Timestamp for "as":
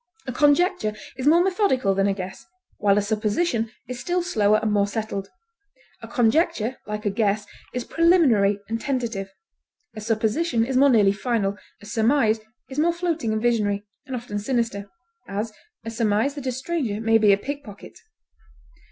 15.27-15.53